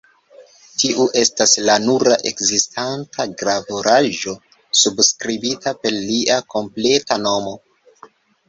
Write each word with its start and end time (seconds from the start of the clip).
Tiu 0.83 1.03
estas 1.23 1.51
la 1.69 1.75
nura 1.83 2.15
ekzistanta 2.31 3.27
gravuraĵo 3.41 4.35
subskribita 4.81 5.75
per 5.85 5.97
lia 6.09 6.43
kompleta 6.57 7.21
nomo. 7.29 7.59